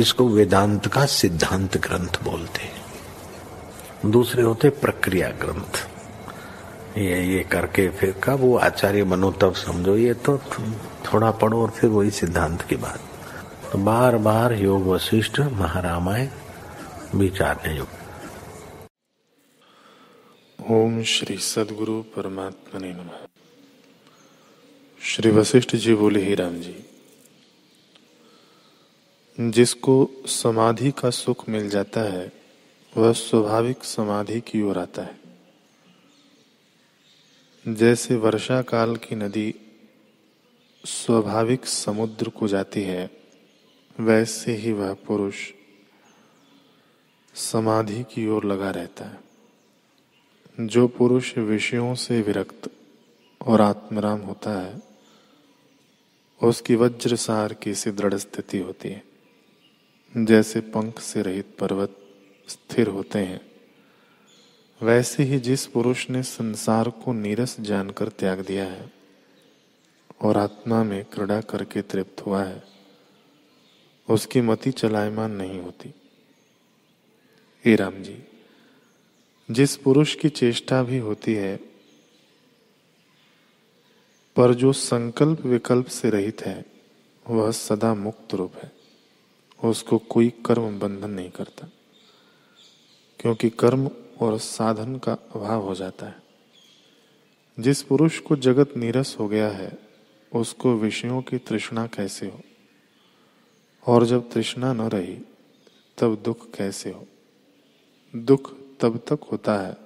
[0.00, 5.86] इसको वेदांत का सिद्धांत ग्रंथ बोलते हैं। दूसरे होते प्रक्रिया ग्रंथ।
[6.98, 10.38] ये ये करके फिर कब वो आचार्य बनो, तब समझो, ये तो
[11.04, 13.00] थोड़ा पढ़ो और फिर वही सिद्धांत की बात।
[13.72, 16.28] तो बार बार योग वशिष्ठ महारामायण
[17.14, 17.88] विचारने योग
[20.58, 23.10] ओम श्री सदगुरु परमात्मा ने नम।
[25.02, 26.74] श्री वशिष्ठ जी बोले, ही राम जी
[29.40, 32.32] जिसको समाधि का सुख मिल जाता है,
[32.96, 35.20] वह स्वाभाविक समाधि की ओर आता है।
[37.68, 39.54] जैसे वर्षा काल की नदी
[40.84, 43.10] स्वाभाविक समुद्र को जाती है,
[44.00, 45.52] वैसे ही वह पुरुष
[47.34, 49.20] समाधि की ओर लगा रहता है।
[50.66, 52.70] जो पुरुष विषयों से विरक्त
[53.46, 54.82] और आत्मराम होता है,
[56.42, 59.07] उसकी वज्रसार की सी दृढ़ स्थिति होती है।
[60.16, 61.96] जैसे पंख से रहित पर्वत
[62.48, 63.40] स्थिर होते हैं,
[64.82, 68.92] वैसे ही जिस पुरुष ने संसार को नीरस जानकर त्याग दिया है
[70.20, 72.62] और आत्मा में क्रीड़ा करके तृप्त हुआ है,
[74.08, 75.94] उसकी मति चलायमान नहीं होती।
[77.64, 78.16] हे राम जी,
[79.50, 81.56] जिस पुरुष की चेष्टा भी होती है,
[84.36, 86.64] पर जो संकल्प विकल्प से रहित है,
[87.30, 88.77] वह सदा मुक्त रूप है।
[89.64, 91.68] उसको कोई कर्म बंधन नहीं करता,
[93.20, 96.22] क्योंकि कर्म और साधन का अभाव हो जाता है।
[97.60, 99.78] जिस पुरुष को जगत नीरस हो गया है,
[100.34, 102.40] उसको विषयों की तृष्णा कैसे हो?
[103.86, 105.18] और जब तृष्णा न रही,
[105.98, 107.06] तब दुख कैसे हो?
[108.16, 109.76] दुख तब तक होता है,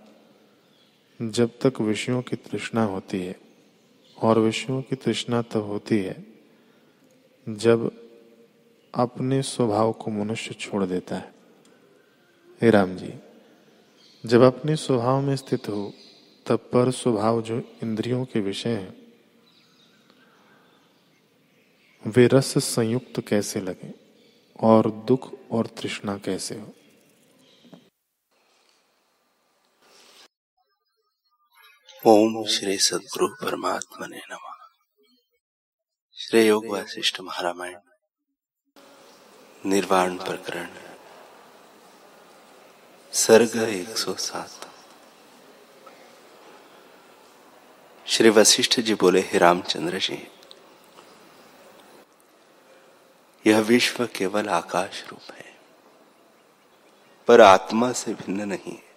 [1.31, 3.41] जब तक विषयों की तृष्णा होती है,
[4.23, 6.27] और विषयों की तृष्णा तब होती है,
[7.49, 8.02] जब
[8.95, 11.35] अपने स्वभाव को मनुष्य छोड़ देता है।
[12.63, 13.15] हे राम जी,
[14.27, 15.93] जब अपने स्वभाव में स्थित हो,
[16.47, 19.03] तब पर स्वभाव जो इंद्रियों के विषय हैं,
[22.07, 23.95] वे रस संयुक्त कैसे लगे
[24.61, 26.75] और दुख और तृष्णा कैसे हो?
[32.07, 34.53] ओम श्री सदगुरु परमात्मा ने नम।
[36.15, 37.79] श्री योग वशिष्ठ महारामायण।
[39.65, 40.69] निर्वाण प्रकरण।
[43.13, 44.67] सर्ग 107
[48.07, 50.19] श्री वशिष्ठ जी बोले, हे रामचंद्र जी,
[53.45, 55.55] यह विश्व केवल आकाश रूप है,
[57.29, 58.91] पर आत्मा से भिन्न नहीं है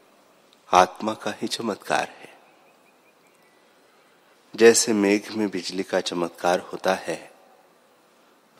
[0.71, 2.33] आत्मा का ही चमत्कार है।
[4.53, 7.31] जैसे मेघ में बिजली का चमत्कार होता है,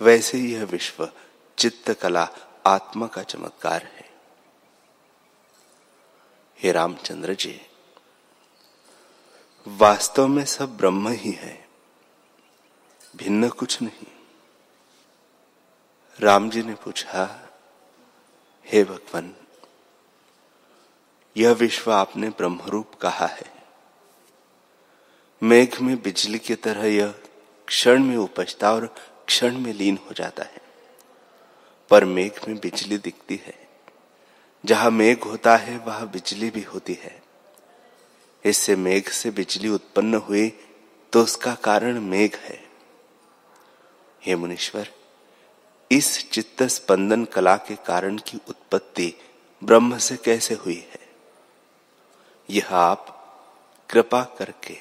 [0.02, 1.10] वैसे यह विश्व
[1.58, 2.28] चित्त कला
[2.68, 4.10] आत्मा का चमत्कार है।
[6.60, 7.60] हे रामचंद्र जी,
[9.68, 11.68] वास्तव में सब ब्रह्म ही है,
[13.16, 14.08] भिन्न कुछ नहीं।
[16.20, 17.26] राम जी ने पूछा,
[18.66, 19.34] हे भगवान,
[21.36, 23.54] यह विश्व आपने ब्रह्मरूप कहा है।
[25.42, 27.16] मेघ में बिजली की तरह यह
[27.68, 28.86] क्षण में उपजता और
[29.28, 30.65] क्षण में लीन हो जाता है।
[31.90, 33.68] पर मेघ में बिजली दिखती है।
[34.66, 37.22] जहाँ मेघ होता है, वहाँ बिजली भी होती है।
[38.46, 40.48] इससे मेघ से बिजली उत्पन्न हुई
[41.14, 42.64] तो उसका कारण मेघ है।
[44.22, 44.90] हे मुनीश्वर,
[45.92, 49.14] इस चित्त स्पंदन कला के कारण की उत्पत्ति
[49.64, 51.10] ब्रह्म से कैसे हुई है?
[52.50, 53.12] यह आप
[53.90, 54.78] कृपा करके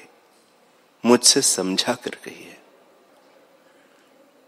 [1.05, 2.57] मुझसे समझा कर कहिए।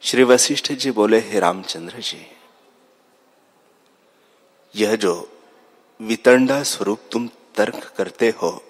[0.02, 2.26] श्री वशिष्ठ जी बोले, हे रामचंद्र जी
[4.76, 5.42] यह जो
[6.02, 8.64] वितंडा स्वरूप तुम तर्क करते हो,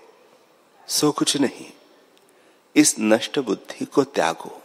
[0.88, 1.71] सो कुछ नहीं।
[2.75, 4.61] इस नष्ट बुद्धि को त्यागो।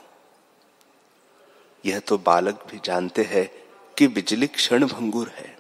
[1.85, 3.51] यह तो बालक भी जानते हैं
[3.99, 5.59] कि बिजली क्षण भंगुर है।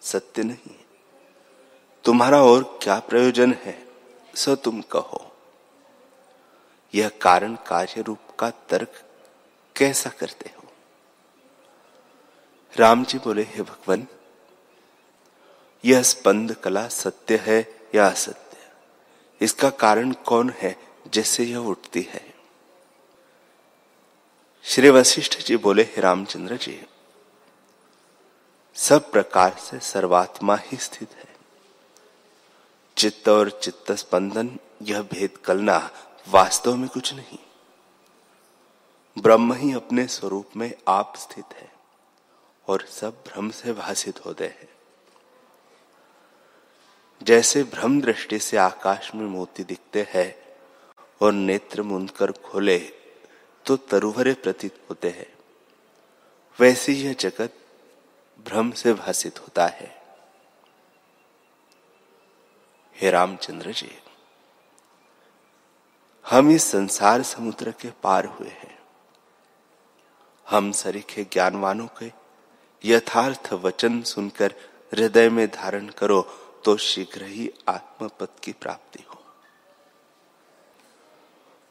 [0.00, 0.74] सत्य नहीं।
[2.04, 3.88] तुम्हारा और क्या प्रयोजन है,
[4.34, 5.36] सो तुम कहो।
[6.94, 9.04] यह कारण कार्य रूप का तर्क
[9.76, 10.72] कैसा करते हो?
[12.76, 14.06] राम जी बोले, हे भगवान
[15.84, 17.60] यह स्पंद कला सत्य है
[17.94, 18.56] या असत्य?
[19.40, 20.76] इसका कारण कौन है
[21.08, 22.34] जिससे यह उठती है?
[24.64, 26.86] श्री वशिष्ठ जी बोले रामचंद्र जी,
[28.74, 31.28] सब प्रकार से सर्वात्मा ही स्थित है।
[32.96, 35.90] चित्त और चित्त स्पंदन यह भेद कलना
[36.28, 37.38] वास्तव में कुछ नहीं।
[39.18, 41.70] ब्रह्म ही अपने स्वरूप में आप स्थित है
[42.68, 44.71] और सब भ्रम से भाषित होते हैं।
[47.22, 50.34] जैसे भ्रम दृष्टि से आकाश में मोती दिखते हैं
[51.20, 52.78] और नेत्र मुंद कर खोले
[53.66, 55.26] तो तरुहरे प्रतीत होते हैं।
[56.58, 57.54] वैसे यह जगत
[58.46, 59.90] भ्रम से भाषित होता है।
[62.96, 63.90] हे रामचंद्र जी,
[66.24, 68.78] हम इस संसार समुद्र के पार हुए हैं।
[70.46, 72.10] हम सरीखे ज्ञानवानों के
[72.84, 74.54] यथार्थ वचन सुनकर
[74.92, 76.20] हृदय में धारण करो
[76.64, 79.20] तो शीघ्र ही आत्मपद की प्राप्ति हो।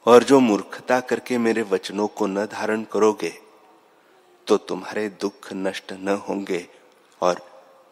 [0.06, 3.34] और जो मूर्खता करके मेरे वचनों को न धारण करोगे
[4.48, 6.68] तो तुम्हारे दुख नष्ट न होंगे
[7.22, 7.42] और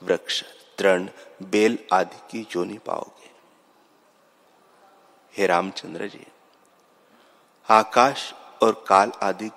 [0.04, 0.44] वृक्ष,
[0.78, 1.08] तृण,
[1.44, 3.30] बेल आदि की योनि पाओगे।
[5.34, 6.26] हे रामचंद्र जी,
[7.68, 9.50] आकाश और काल आदि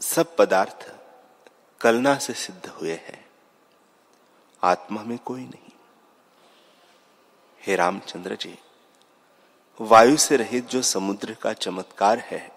[0.00, 0.92] सब पदार्थ
[1.80, 3.24] कलना से सिद्ध हुए हैं।
[4.62, 5.69] आत्मा में कोई नहीं।
[7.66, 8.58] हे रामचंद्र जी,
[9.80, 12.52] वायु से रहित जो समुद्र का चमत्कार है,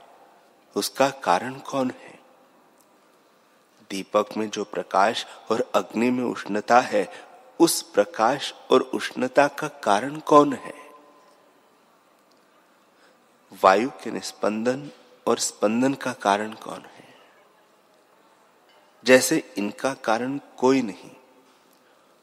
[0.75, 2.19] उसका कारण कौन है?
[3.89, 7.11] दीपक में जो प्रकाश और अग्नि में उष्णता है,
[7.59, 10.73] उस प्रकाश और उष्णता का कारण कौन है?
[13.63, 14.91] वायु के निस्पंदन
[15.27, 17.13] और स्पंदन का कारण कौन है?
[19.05, 21.11] जैसे इनका कारण कोई नहीं,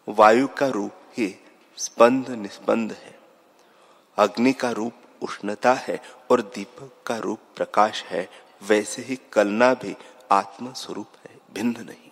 [0.08, 1.46] वायु का रूप ही
[1.76, 3.20] स्पंद निस्पंद है।
[4.16, 8.30] अग्नि का रूप उष्णता है और दीपक का रूप प्रकाश है।
[8.62, 9.96] वैसे ही कलना भी
[10.32, 12.10] आत्म स्वरूप है, भिन्न नहीं।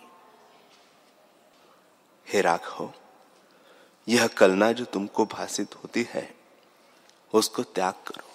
[2.27, 2.93] हे राघव,
[4.07, 6.35] यह कलना जो तुमको भाषित होती है,
[7.33, 8.29] उसको त्याग करो।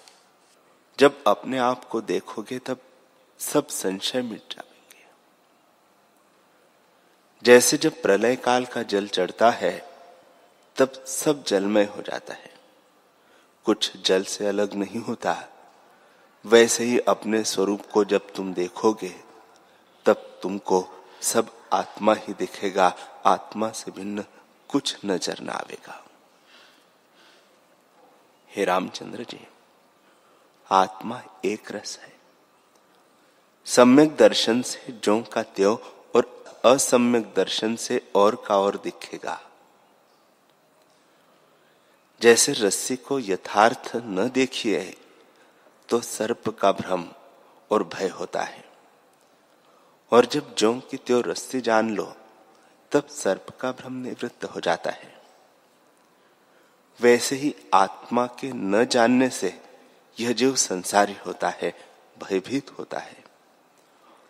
[0.99, 2.77] जब अपने आप को देखोगे तब
[3.39, 5.05] सब संशय मिट जाएँगे।
[7.43, 9.94] जैसे जब प्रलय काल का जल चढ़ता है
[10.75, 12.53] तब सब जलमय हो जाता है।
[13.65, 15.47] कुछ जल से अलग नहीं होता।
[16.45, 19.15] वैसे ही अपने स्वरूप को जब तुम देखोगे,
[20.05, 20.87] तब तुमको
[21.21, 22.95] सब आत्मा ही दिखेगा।
[23.25, 24.25] आत्मा से भिन्न
[24.69, 26.05] कुछ नज़र न आवेगा।
[28.49, 29.47] हे रामचंद्र जी,
[30.71, 32.13] आत्मा एक रस है।
[33.65, 35.73] सम्यक दर्शन से जो का त्यो
[36.15, 39.44] और असम्यक दर्शन से और का और दिखेगा।
[42.21, 44.97] जैसे रस्सी को यथार्थ न देखिए
[45.89, 47.05] तो सर्प का भ्रम
[47.71, 48.65] और भय होता है।
[50.11, 52.15] और जब जो की त्यो रस्सी जान लो,
[52.91, 55.21] तब सर्प का भ्रम निवृत्त हो जाता है।
[57.01, 59.61] वैसे ही आत्मा के न जानने से
[60.19, 61.73] यह जीव संसारी होता है,
[62.23, 63.23] भयभीत होता है।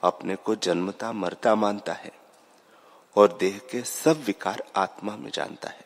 [0.04, 2.12] अपने को जन्मता मरता मानता है,
[3.16, 5.85] और देह के सब विकार आत्मा में जानता है।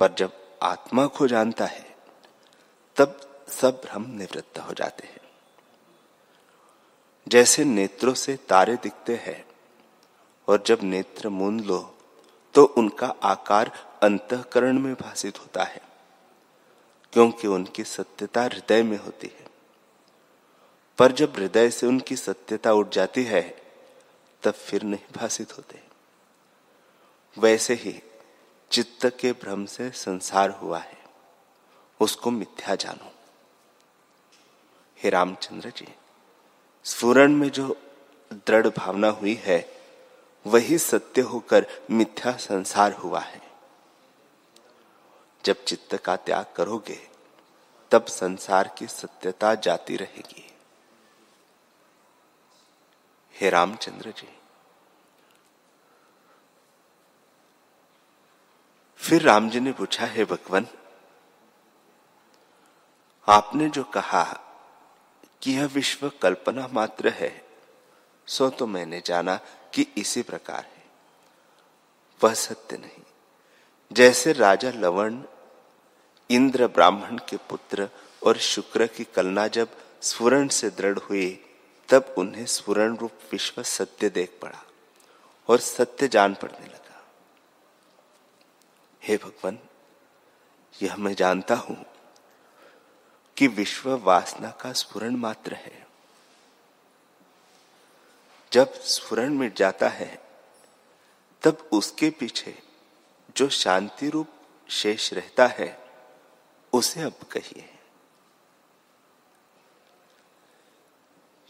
[0.00, 1.96] पर जब आत्मा को जानता है,
[2.96, 5.20] तब सब भ्रम निवृत्त हो जाते हैं।
[7.26, 9.44] जैसे नेत्रों से तारे दिखते हैं,
[10.48, 11.78] और जब नेत्र मूंद लो
[12.54, 13.70] तो उनका आकार
[14.02, 15.80] अंतकरण में भाषित होता है,
[17.12, 19.46] क्योंकि उनकी सत्यता हृदय में होती है।
[20.98, 23.42] पर जब हृदय से उनकी सत्यता उठ जाती है,
[24.42, 25.80] तब फिर नहीं भाषित होते।
[27.36, 28.00] वैसे ही
[28.70, 31.04] चित्त के भ्रम से संसार हुआ है,
[32.00, 33.12] उसको मिथ्या जानो।
[34.98, 35.88] हे रामचंद्र जी
[36.84, 37.76] स्फुरण में जो
[38.32, 39.72] दृढ़ भावना हुई है,
[40.46, 43.40] वही सत्य होकर मिथ्या संसार हुआ है।
[45.44, 47.08] जब चित्त का त्याग करोगे,
[47.90, 50.44] तब संसार की सत्यता जाती रहेगी।
[53.34, 54.37] हे रामचंद्र जी
[59.08, 60.66] फिर राम जी ने पूछा, हे भगवान,
[63.28, 64.22] आपने जो कहा
[65.42, 67.44] कि यह विश्व कल्पना मात्र है,
[68.26, 69.36] सो तो मैंने जाना
[69.74, 70.84] कि इसी प्रकार है।
[72.24, 73.02] वह सत्य नहीं।
[73.92, 75.22] जैसे राजा लवण,
[76.30, 77.88] इंद्र ब्राह्मण के पुत्र
[78.22, 79.68] और शुक्र की कलना जब
[80.02, 81.44] स्वर्ण से दृढ़ हुई,
[81.88, 84.62] तब उन्हें स्वर्ण रूप विश्व सत्य देख पड़ा
[85.48, 86.77] और सत्य जान पड़ने लगा।
[89.02, 89.58] हे भगवान,
[90.82, 91.86] यह मैं जानता हूँ
[93.36, 95.86] कि विश्व वासना का स्फुरन मात्र है।
[98.52, 100.22] जब स्फुरन मिट जाता है,
[101.42, 102.62] तब उसके पीछे
[103.36, 104.28] जो शांति रूप
[104.68, 105.88] शेष रहता है,
[106.72, 107.74] उसे अब कहिए।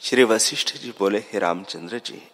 [0.01, 2.29] श्री वशिष्ठ जी बोले, हे रामचंद्र जी,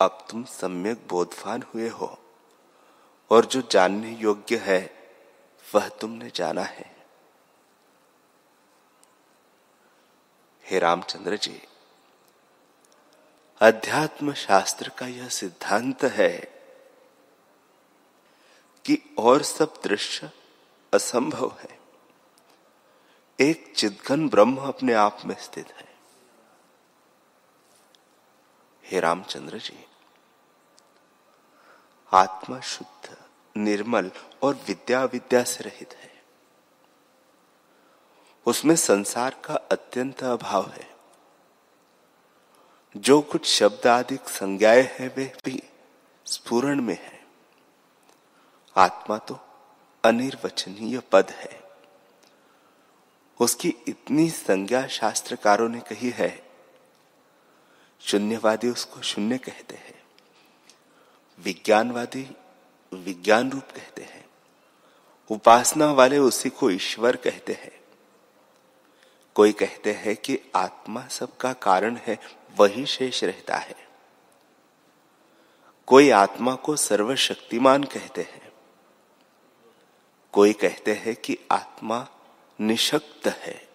[0.00, 2.25] अब तुम सम्यक बोधवान हुए हो।
[3.30, 5.12] और जो जानने योग्य है,
[5.74, 6.96] वह तुमने जाना है।
[10.64, 11.62] हे रामचंद्र जी
[13.60, 16.38] अध्यात्म शास्त्र का यह सिद्धांत है
[18.84, 20.30] कि और सब दृश्य
[20.94, 21.80] असंभव है।
[23.40, 25.96] एक चिदघन ब्रह्म अपने आप में स्थित है।
[28.84, 29.86] हे रामचंद्र जी
[32.12, 33.16] आत्मा शुद्ध
[33.56, 34.10] निर्मल
[34.42, 36.22] और विद्या विद्या से रहित है।
[38.46, 40.96] उसमें संसार का अत्यंत अभाव है।
[42.96, 45.62] जो कुछ शब्द आदि संज्ञाए है, वे भी
[46.26, 47.26] स्फुरण में है।
[48.76, 49.38] आत्मा तो
[50.04, 51.62] अनिर्वचनीय पद है।
[53.40, 56.50] उसकी इतनी संज्ञा शास्त्रकारों ने कही है,
[58.00, 59.95] शून्यवादी उसको शून्य कहते हैं।
[61.38, 62.36] विज्ञानवादी
[62.94, 64.24] विज्ञान रूप कहते हैं।
[65.30, 67.80] उपासना वाले उसी को ईश्वर कहते हैं।
[69.34, 72.18] कोई कहते हैं कि आत्मा सबका कारण है,
[72.56, 73.88] वही शेष रहता है।
[75.86, 78.52] कोई आत्मा को सर्वशक्तिमान कहते हैं।
[80.32, 82.08] कोई कहते हैं कि आत्मा
[82.60, 83.68] निशक्त है।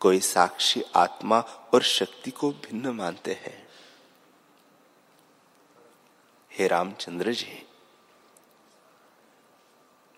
[0.00, 1.40] कोई साक्षी आत्मा
[1.74, 3.65] और शक्ति को भिन्न मानते हैं।
[6.58, 7.68] हे रामचंद्र जी,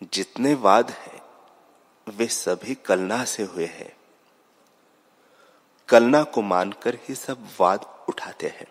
[0.02, 1.23] जितने वाद हैं,
[2.09, 3.97] वे सभी कलना से हुए हैं।
[5.88, 8.66] कलना को मानकर ही सब वाद उठाते हैं।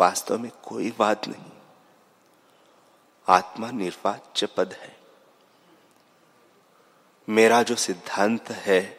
[0.00, 1.50] वास्तव में कोई वाद नहीं।
[3.28, 5.00] आत्मा निर्वाच्य पद है।
[7.28, 8.98] मेरा जो सिद्धांत है,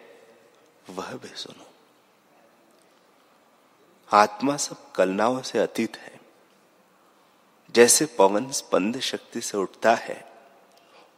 [0.89, 1.65] वह भी सुनो।
[4.13, 6.18] आत्मा सब कलनाओं से अतीत है।
[7.75, 10.23] जैसे पवन स्पंद शक्ति से उठता है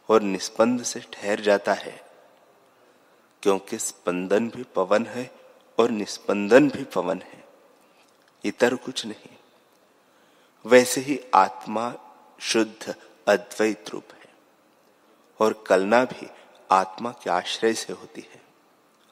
[0.08, 2.00] और निस्पंद से ठहर जाता है,
[3.42, 5.30] क्योंकि स्पंदन भी पवन है
[5.78, 7.44] और निस्पंदन भी पवन है,
[8.44, 9.36] इतर कुछ नहीं।
[10.64, 11.92] वैसे ही आत्मा
[12.40, 12.94] शुद्ध,
[13.26, 14.30] अद्वैत रूप है
[15.40, 16.26] और कलना भी
[16.70, 18.40] आत्मा के आश्रय से होती है,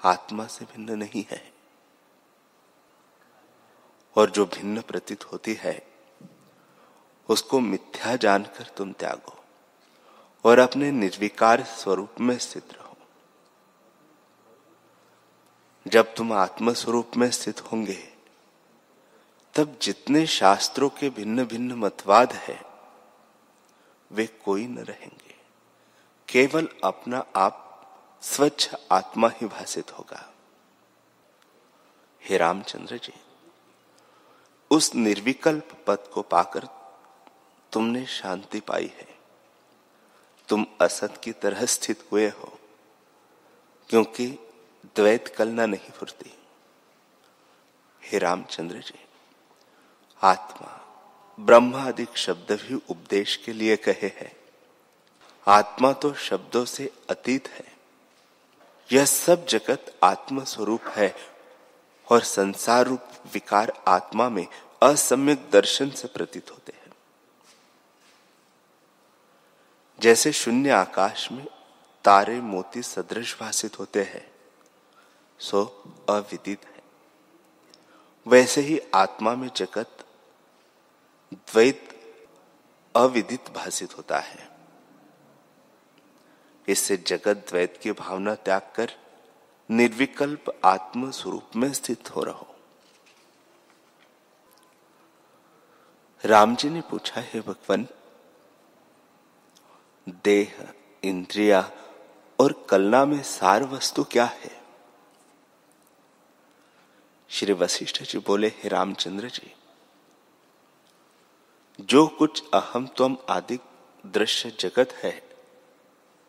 [0.01, 1.43] आत्मा से भिन्न नहीं है।
[4.17, 5.90] और जो भिन्न प्रतीत होती है
[7.31, 9.45] उसको मिथ्या जानकर तुम त्यागो
[10.45, 12.97] और अपने निर्विकार स्वरूप में स्थित रहो।
[15.89, 18.13] जब तुम आत्म स्वरूप में स्थित होंगे,
[19.55, 22.63] तब जितने शास्त्रों के भिन्न भिन्न मतवाद है,
[24.13, 25.35] वे कोई न रहेंगे।
[26.29, 27.67] केवल अपना आप
[28.23, 30.33] स्वच्छ आत्मा ही भाषित होगा।
[32.25, 33.13] हे रामचंद्र जी,
[34.71, 36.80] उस निर्विकल्प पद को पाकर
[37.73, 39.09] तुमने शांति पाई है।
[40.49, 42.59] तुम असत की तरह स्थित हुए हो,
[43.91, 44.27] क्योंकि
[44.97, 46.35] द्वैत कलना नहीं फुरती।
[48.03, 48.99] हे रामचंद्र जी,
[50.21, 50.77] आत्मा
[51.39, 54.33] ब्रह्मादिक शब्द भी उपदेश के लिए कहे हैं।
[55.47, 57.65] आत्मा तो शब्दों से अतीत है।
[58.91, 61.15] यह सब जगत आत्म स्वरूप है
[62.09, 64.47] और संसार रूप विकार आत्मा में
[64.83, 66.80] असम्यक दर्शन से प्रतीत होते हैं।
[70.01, 71.47] जैसे शून्य आकाश में
[72.05, 74.31] तारे मोती सदृश भाषित होते हैं,
[75.39, 75.65] सो
[76.09, 76.83] अविदित है।
[78.27, 80.07] वैसे ही आत्मा में जगत
[81.35, 81.89] द्वैत
[82.97, 84.49] अविदित भाषित होता है।
[86.69, 88.91] इससे जगत द्वैत की भावना त्याग कर
[89.71, 92.55] निर्विकल्प आत्म स्वरूप में स्थित हो रहो।
[96.25, 97.87] राम जी ने पूछा, है भगवान
[100.11, 100.73] देह,
[101.05, 101.71] इंद्रिया
[102.41, 104.61] और कलना में सार वस्तु क्या है?
[107.29, 109.55] श्री वशिष्ठ जी बोले, हे रामचंद्र जी,
[111.81, 113.59] जो कुछ अहम तम आदि
[114.07, 115.29] दृश्य जगत है,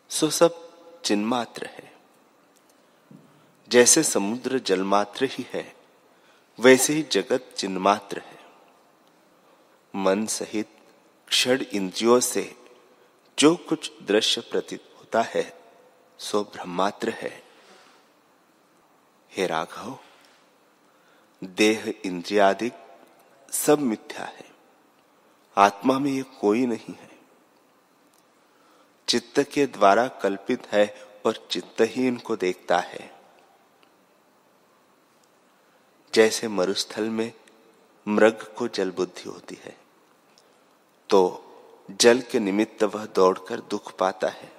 [0.08, 0.72] सो सब
[1.04, 1.92] चिन्मात्र है।
[3.68, 5.76] जैसे समुद्र जलमात्र ही है,
[6.60, 8.38] वैसे ही जगत चिन्मात्र है।
[9.96, 10.78] मन सहित
[11.28, 12.61] क्षण इंद्रियों से
[13.38, 15.60] जो कुछ दृश्य प्रतीत होता है,
[16.18, 17.42] सो ब्रह्मात्र है।
[19.32, 19.98] हे राघव,
[21.44, 22.70] देह इंद्रियादि
[23.52, 24.50] सब मिथ्या है।
[25.56, 27.10] आत्मा में ये कोई नहीं है।
[29.08, 33.20] चित्त के द्वारा कल्पित है और चित्त ही इनको देखता है।
[36.14, 37.32] जैसे मरुस्थल में
[38.08, 39.76] मृग को जल बुद्धि होती है
[41.10, 41.38] तो
[41.90, 44.52] जल के निमित्त वह दौड़कर दुख पाता है।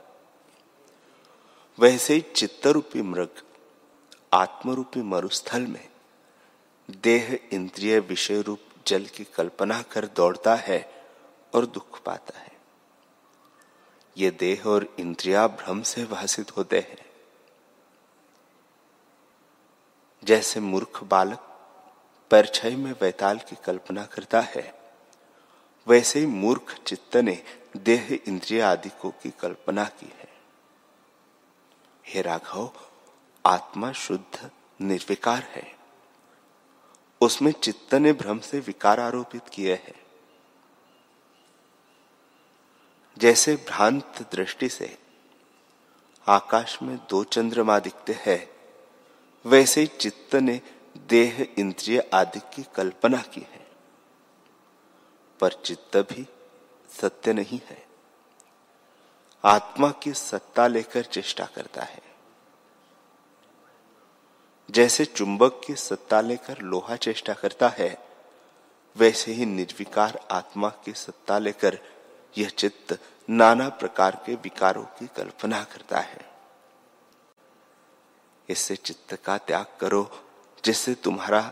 [1.79, 3.29] वैसे ही चित्तरूपी मृग
[4.33, 5.89] आत्मरूपी मरुस्थल में
[6.91, 11.05] देह इंद्रिय विषय रूप जल की कल्पना कर दौड़ता है
[11.55, 12.51] और दुख पाता है।
[14.17, 17.05] ये देह और इंद्रिया भ्रम से भाषित होते हैं।
[20.23, 21.39] जैसे मूर्ख बालक,
[22.31, 24.82] परछाई में वैताल की कल्पना करता है
[25.87, 27.43] वैसे ही मूर्ख चित्त ने
[27.77, 30.33] देह इंद्रिय आदि को की कल्पना की है।
[32.07, 32.71] हे राघव,
[33.45, 35.75] आत्मा शुद्ध, निर्विकार है।
[37.21, 40.03] उसमें चित्त ने भ्रम से विकार आरोपित किए हैं।
[43.17, 44.97] जैसे भ्रांत दृष्टि से
[46.27, 48.49] आकाश में दो चंद्रमा दिखते हैं,
[49.45, 50.61] वैसे ही चित्त ने
[50.97, 53.62] देह इंद्रिय आदि की कल्पना की है।
[55.43, 56.27] पर चित्त भी
[57.01, 57.87] सत्य नहीं है।
[59.43, 62.01] आत्मा की सत्ता लेकर चेष्टा करता है।
[64.71, 68.07] जैसे चुंबक की सत्ता लेकर लोहा चेष्टा करता है,
[68.97, 71.79] वैसे ही निर्विकार आत्मा की सत्ता लेकर
[72.37, 76.31] यह चित्त नाना प्रकार के विकारों की कल्पना करता है।
[78.49, 80.27] इससे चित्त का त्याग करो
[80.65, 81.51] जिससे तुम्हारा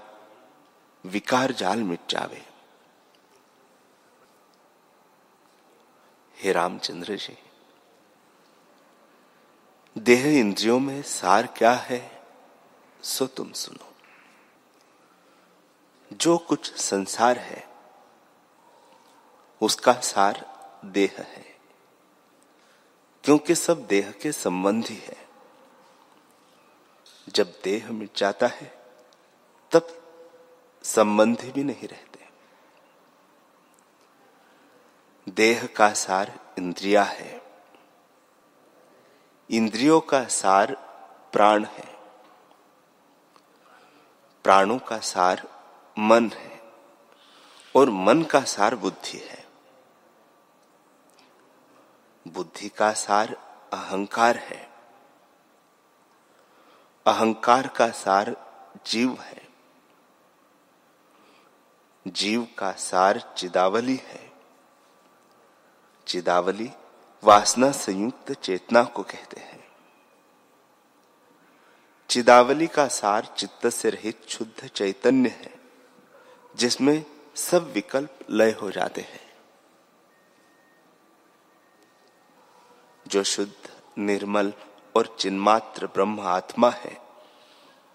[1.06, 2.51] विकार जाल मिट जावे।
[6.42, 7.38] हे रामचंद्र जी,
[9.98, 12.24] देह इंद्रियों में सार क्या है,
[13.04, 13.94] सो तुम सुनो।
[16.14, 17.70] जो कुछ संसार है,
[19.62, 20.46] उसका सार
[20.86, 21.56] देह है,
[23.24, 25.18] क्योंकि सब देह के संबंधी है।
[27.30, 28.74] जब देह मिट जाता है,
[29.72, 30.04] तब
[30.84, 32.21] संबंधी भी नहीं रहते।
[35.30, 37.42] देह का सार इंद्रिया है।
[39.52, 40.74] इंद्रियों का सार
[41.34, 41.96] प्राण है।
[44.44, 45.48] प्राणों का सार
[46.00, 46.62] मन है
[47.76, 49.48] और मन का सार बुद्धि है।
[52.28, 53.34] बुद्धि का सार
[53.74, 54.74] अहंकार है।
[57.06, 58.36] अहंकार का सार
[58.86, 59.48] जीव है।
[62.08, 64.21] जीव का सार चिदावली है।
[66.08, 66.72] चिदावली
[67.24, 69.68] वासना संयुक्त चेतना को कहते हैं।
[72.10, 75.54] चिदावली का सार चित्त से रहित शुद्ध चैतन्य है,
[76.56, 79.34] जिसमें सब विकल्प लय हो जाते हैं।
[83.08, 84.54] जो शुद्ध, निर्मल
[84.96, 87.02] और चिन्मात्र ब्रह्म आत्मा है,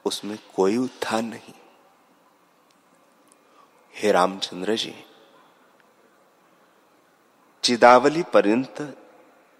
[0.04, 1.54] उसमें कोई उत्थान नहीं।
[3.94, 5.05] हे रामचंद्र जी
[7.62, 9.06] चिदावली पर्यंत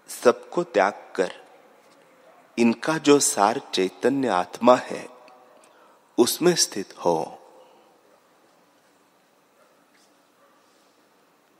[0.07, 1.45] सबको त्याग कर।
[2.57, 5.09] इनका जो सार चैतन्य आत्मा है,
[6.17, 7.33] उसमें स्थित हो।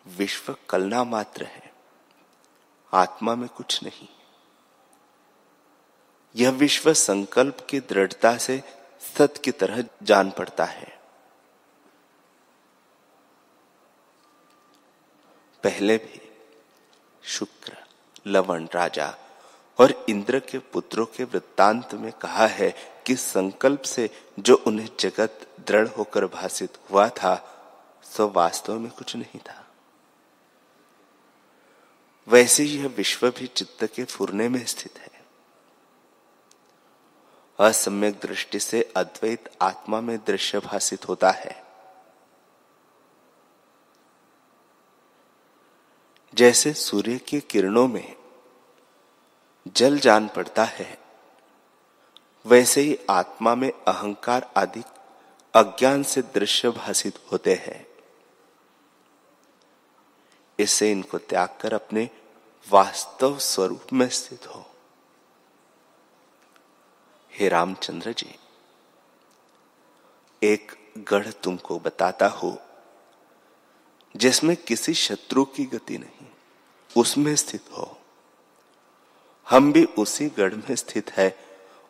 [0.07, 1.73] विश्व कलना मात्र है।
[2.93, 4.09] आत्मा में कुछ नहीं।
[6.35, 8.63] यह विश्व संकल्प की दृढ़ता से
[9.17, 10.99] सत की तरह जान पड़ता है।
[15.63, 16.26] पहले भी
[17.27, 17.77] शुक्र,
[18.27, 19.15] लवण राजा
[19.77, 24.09] और इंद्र के पुत्रों के वृत्तांत में कहा है कि संकल्प से
[24.39, 27.53] जो उन्हें जगत दृढ़ होकर भाषित हुआ था,
[28.03, 29.67] सो वास्तव में कुछ नहीं था।
[32.27, 35.25] वैसे यह विश्व भी चित्त के फुरने में स्थित है।
[37.59, 41.66] असम्यक दृष्टि से अद्वैत आत्मा में दृश्य भाषित होता है।
[46.37, 48.15] जैसे सूर्य की किरणों में
[49.67, 50.97] जल जान पड़ता है,
[52.45, 54.83] वैसे ही आत्मा में अहंकार आदि
[55.53, 57.87] अज्ञान से दृश्य भाषित होते हैं।
[60.59, 62.09] इससे इनको त्याग कर अपने
[62.71, 64.65] वास्तव स्वरूप में स्थित हो।
[67.31, 68.35] हे रामचंद्र जी,
[70.43, 72.61] एक गढ़ तुमको बताता हो।
[74.17, 76.27] जिसमें किसी शत्रु की गति नहीं,
[76.97, 77.99] उसमें स्थित हो।
[79.49, 81.37] हम भी उसी गढ़ में स्थित है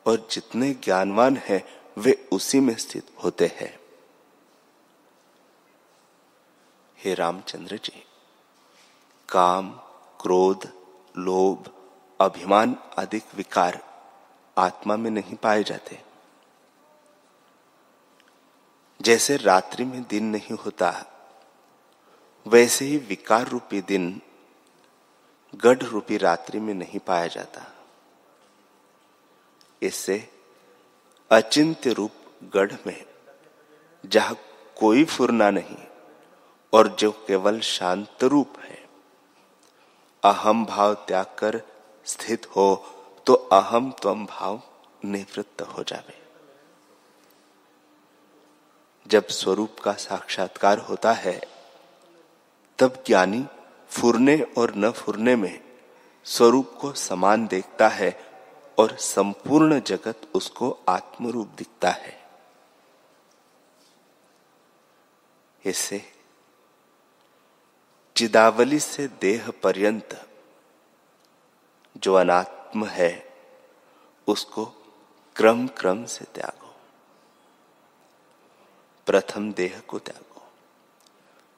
[0.06, 3.80] और जितने ज्ञानवान हैं, वे उसी में स्थित होते हैं।
[6.98, 8.04] हे रामचंद्र जी,
[9.30, 9.72] काम,
[10.22, 10.72] क्रोध,
[11.18, 11.72] लोभ,
[12.22, 14.04] अभिमान आदि विकार
[14.58, 16.02] आत्मा में नहीं पाए जाते।
[19.02, 21.14] जैसे रात्रि में दिन नहीं होता
[22.48, 24.22] वैसे ही विकार रूपी दिन
[25.54, 27.66] गढ़ रूपी रात्रि में नहीं पाया जाता।
[29.82, 30.18] इससे
[31.32, 32.12] अचिंत्य रूप
[32.56, 33.06] गढ़ में
[34.04, 34.38] जहाँ
[34.78, 35.78] कोई फुरना नहीं
[36.74, 38.78] और जो केवल शांत रूप है,
[40.24, 41.62] अहम भाव त्याग कर
[42.06, 42.76] स्थित हो
[43.28, 44.62] तो अहम तम भाव
[45.06, 46.18] निवृत्त हो जावे।
[49.06, 51.40] जब स्वरूप का साक्षात्कार होता है
[52.80, 53.46] तब ज्ञानी
[53.90, 55.64] फुरने और न फुरने में
[56.26, 58.32] स्वरूप को समान देखता है
[58.80, 62.28] और संपूर्ण जगत उसको आत्मरूप दिखता है।
[65.66, 66.14] इससे
[68.16, 70.28] चिदावली से देह पर्यंत
[71.98, 73.36] जो अनात्म है,
[74.28, 74.66] उसको
[75.36, 76.76] क्रम क्रम से त्यागो।
[79.06, 80.27] प्रथम देह को त्यागो।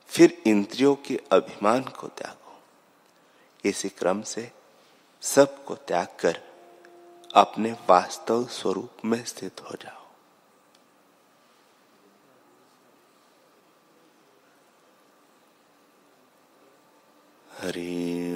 [0.09, 2.61] फिर इंद्रियों के अभिमान को त्यागो।
[3.65, 4.51] इसी क्रम से
[5.21, 6.39] सबको त्याग कर
[7.35, 10.07] अपने वास्तव स्वरूप में स्थित हो जाओ।
[17.59, 18.35] हरि